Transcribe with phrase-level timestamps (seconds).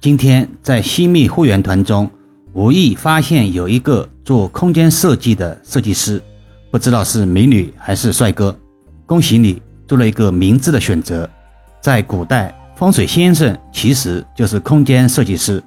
[0.00, 2.08] 今天在西密会员团中，
[2.52, 6.22] 无意发现有一个做空间设计的设计师，
[6.70, 8.56] 不知道是美女还是帅哥。
[9.06, 11.28] 恭喜你做了一个明智的选择。
[11.80, 15.60] 在古代，风水先生其实就是空间设计师，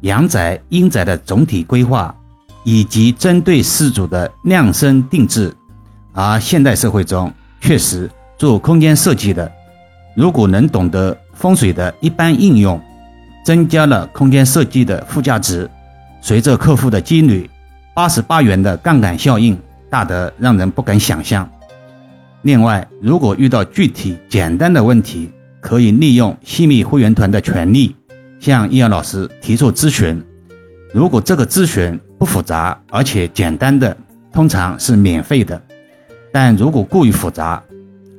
[0.00, 2.14] 阳宅、阴宅的总体规划，
[2.64, 5.54] 以及针对事主的量身定制。
[6.14, 7.30] 而现代社会中，
[7.60, 9.52] 确实做空间设计的，
[10.16, 12.80] 如果能懂得风水的一般应用。
[13.50, 15.68] 增加了空间设计的附加值，
[16.20, 17.50] 随着客户的积累，
[17.92, 19.58] 八十八元的杠杆效应
[19.90, 21.50] 大得让人不敢想象。
[22.42, 27.96] 另外，如果遇到具体简单的问题，可以利用西米会员团的权利，
[28.38, 30.22] 向易阳老师提出咨询。
[30.94, 33.96] 如果这个咨询不复杂而且简单的，
[34.32, 35.60] 通常是免费的；
[36.32, 37.60] 但如果过于复杂，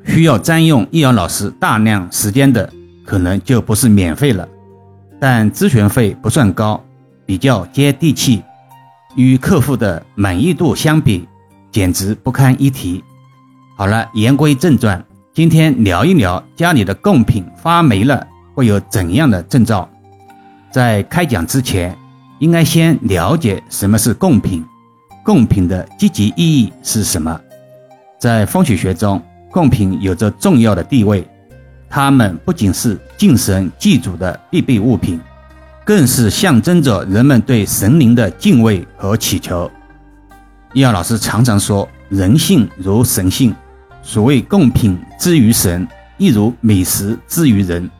[0.06, 2.70] 需要占用易阳老师大量时间的，
[3.06, 4.46] 可能就不是免费了。
[5.22, 6.84] 但咨询费不算高，
[7.28, 8.42] 比较接地气，
[9.16, 11.28] 与客户的满意度相比，
[11.72, 13.04] 简直不堪一提。
[13.78, 19.88] 好了，言归正传，今天聊一聊家里的贡品发霉了会有怎样的征兆。
[20.72, 21.96] 在开讲之前，
[22.40, 24.66] 应该先了解什么是贡品，
[25.24, 27.40] 贡品的积极意义是什么。
[28.20, 31.24] 在风水学中，贡品有着重要的地位。
[31.94, 35.20] 它们不仅是敬神祭祖的必备物品，
[35.84, 39.70] 更是象征着人们对神灵的敬畏和祈求。
[40.74, 43.54] 易阳老师常常说：“人性如神性，
[44.02, 45.86] 所谓贡品之于神，
[46.18, 47.92] 亦如美食之于人。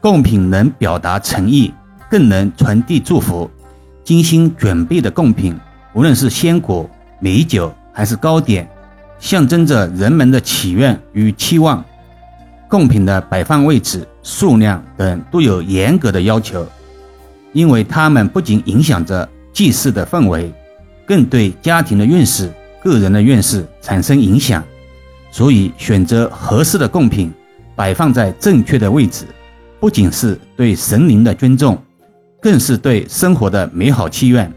[0.00, 1.74] 贡品能表达诚意，
[2.10, 3.50] 更能传递祝福。
[4.02, 5.54] 精心准备的贡品，
[5.92, 6.88] 无论是鲜果、
[7.20, 8.66] 美酒还是糕点，
[9.18, 11.84] 象征着人们的祈愿与期望。”
[12.70, 16.64] 贡品的摆放位置、数量等都有严格的要求，
[17.52, 20.52] 因为它们不仅影响着祭祀的氛围，
[21.04, 22.48] 更对家庭的运势、
[22.80, 24.62] 个人的运势产生影响。
[25.32, 27.32] 所以，选择合适的贡品，
[27.74, 29.24] 摆放在正确的位置，
[29.80, 31.76] 不仅是对神灵的尊重，
[32.40, 34.48] 更是对生活的美好祈愿。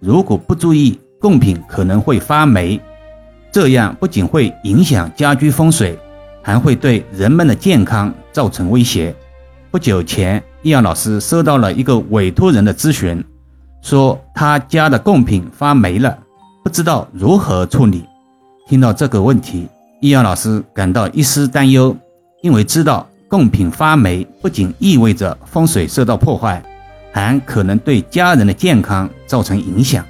[0.00, 2.80] 如果不注意，贡品可能会发霉，
[3.52, 5.98] 这样不仅会影响家居风水。
[6.42, 9.14] 还会对人们的健康造成威胁。
[9.70, 13.24] 不久前，易阳老师收到了一个委托人的咨询，
[13.80, 16.18] 说他家的贡品发霉了，
[16.62, 18.04] 不知道如何处理。
[18.68, 19.66] 听到这个问题，
[20.00, 21.96] 易阳老师感到一丝担忧，
[22.42, 26.62] 因为知道贡品发霉不仅意味着风水受到破坏，
[27.12, 30.04] 还可能对家人的健康造成影响。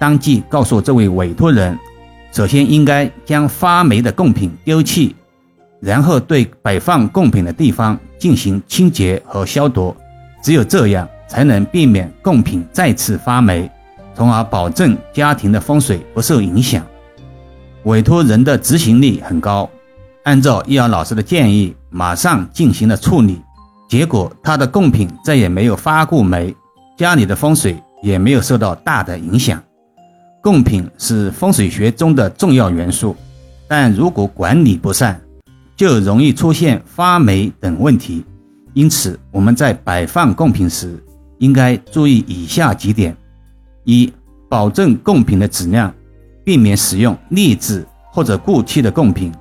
[0.00, 1.78] 当即告诉这位委托人，
[2.32, 5.14] 首先应该将发霉的贡品丢弃。
[5.82, 9.94] 然后对摆放贡品的地方进行清洁和消毒，
[10.40, 13.68] 只有这样才能避免贡品再次发霉，
[14.14, 16.86] 从而保证家庭的风水不受影响。
[17.82, 19.68] 委托人的执行力很高，
[20.22, 23.42] 按照易阳老师的建议，马上进行了处理，
[23.88, 26.54] 结果他的贡品再也没有发过霉，
[26.96, 29.60] 家里的风水也没有受到大的影响。
[30.40, 33.16] 贡品是风水学中的重要元素，
[33.66, 35.20] 但如果管理不善，
[35.76, 38.24] 就容易出现发霉等问题，
[38.74, 41.02] 因此我们在摆放贡品时，
[41.38, 43.16] 应该注意以下几点：
[43.84, 44.12] 一、
[44.48, 45.92] 保证贡品的质量，
[46.44, 49.32] 避免使用劣质或者过期的贡品；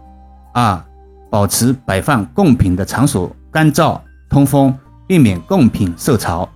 [0.53, 0.83] 二、
[1.29, 3.99] 保持摆放贡品的场所干燥
[4.29, 4.73] 通风，
[5.05, 6.47] 避免贡品受潮；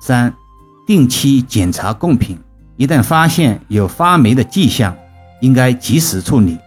[0.00, 0.32] 三、
[0.86, 2.38] 定期检查贡品，
[2.76, 4.94] 一旦发现有发霉的迹象，
[5.40, 6.58] 应该及时处理。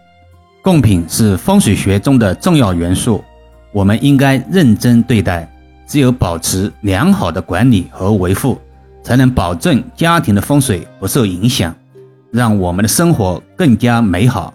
[0.62, 3.24] 贡品是风水学中的重要元素，
[3.72, 5.50] 我们应该认真对待。
[5.86, 8.58] 只有保持良好的管理和维护，
[9.02, 11.74] 才能保证家庭的风水不受影响，
[12.30, 14.52] 让我们的生活更加美好。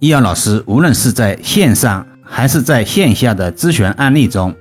[0.00, 4.52] 易阳老师无论是在线上还是在线下的咨询案例中，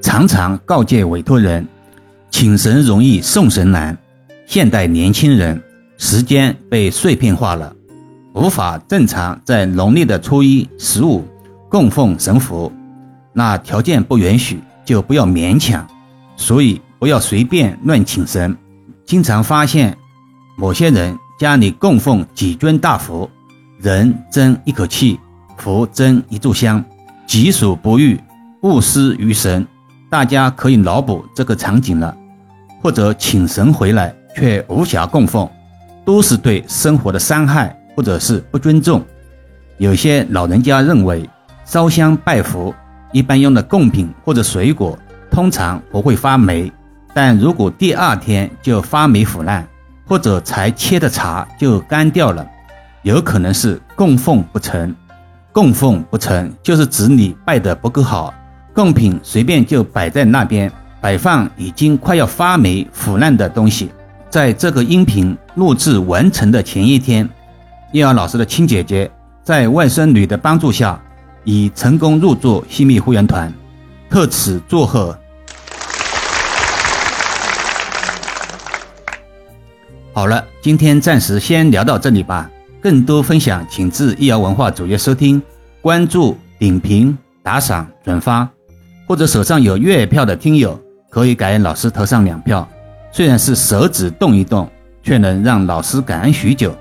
[0.00, 1.66] 常常告诫委托人：
[2.30, 3.94] 请神容易送神难。
[4.46, 5.62] 现代年轻人
[5.98, 7.74] 时间被碎片化了。
[8.34, 11.24] 无法正常在农历的初一、十五
[11.68, 12.70] 供奉神佛，
[13.32, 15.86] 那条件不允许就不要勉强，
[16.36, 18.56] 所以不要随便乱请神。
[19.06, 19.96] 经常发现
[20.56, 23.30] 某些人家里供奉几尊大佛，
[23.78, 25.20] 人争一口气，
[25.56, 26.84] 佛争一炷香，
[27.28, 28.20] 己所不欲，
[28.62, 29.64] 勿施于神。
[30.10, 32.16] 大家可以脑补这个场景了，
[32.82, 35.48] 或者请神回来却无暇供奉，
[36.04, 37.76] 都是对生活的伤害。
[37.94, 39.04] 或者是不尊重，
[39.78, 41.28] 有些老人家认为
[41.64, 42.74] 烧香拜佛
[43.12, 44.98] 一般用的贡品或者水果
[45.30, 46.72] 通常不会发霉，
[47.12, 49.66] 但如果第二天就发霉腐烂，
[50.06, 52.46] 或者才切的茶就干掉了，
[53.02, 54.94] 有可能是供奉不成。
[55.52, 58.34] 供奉不成，就是指你拜得不够好，
[58.74, 60.70] 贡品随便就摆在那边，
[61.00, 63.88] 摆放已经快要发霉腐烂的东西。
[64.28, 67.28] 在这个音频录制完成的前一天，
[67.94, 69.08] 叶瑶老师的亲姐姐
[69.44, 71.00] 在外孙女的帮助下，
[71.44, 73.52] 已成功入座西密会员团，
[74.10, 75.16] 特此祝贺。
[80.12, 82.50] 好了，今天暂时先聊到这里吧。
[82.82, 85.40] 更多分享，请至易瑶文化主页收听、
[85.80, 88.48] 关注、点评、打赏、转发，
[89.06, 90.76] 或者手上有月票的听友，
[91.08, 92.68] 可以感恩老师投上两票。
[93.12, 94.68] 虽然是手指动一动，
[95.00, 96.76] 却能让老师感恩许久。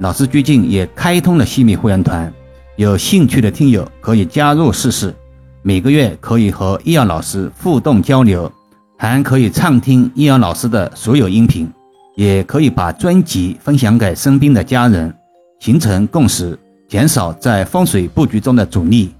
[0.00, 2.32] 老师最近也开通了西米会员团，
[2.76, 5.14] 有兴趣的听友可以加入试试。
[5.60, 8.50] 每个月可以和易阳老师互动交流，
[8.96, 11.70] 还可以畅听易阳老师的所有音频，
[12.16, 15.14] 也可以把专辑分享给身边的家人。
[15.58, 16.58] 形成共识，
[16.88, 19.14] 减少在风水布局中的阻力。